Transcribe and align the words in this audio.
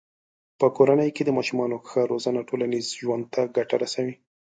په 0.59 0.67
کورنۍ 0.77 1.09
کې 1.15 1.23
د 1.25 1.29
ماشومانو 1.37 1.77
ښه 1.89 2.01
روزنه 2.11 2.41
ټولنیز 2.49 2.85
ژوند 2.99 3.23
ته 3.33 3.41
ګټه 3.55 3.75
رسوي. 3.83 4.15